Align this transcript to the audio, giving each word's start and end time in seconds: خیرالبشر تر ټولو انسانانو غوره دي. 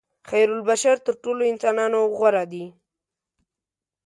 خیرالبشر 0.29 0.97
تر 1.05 1.13
ټولو 1.23 1.41
انسانانو 1.51 1.99
غوره 2.17 2.43
دي. 2.51 2.65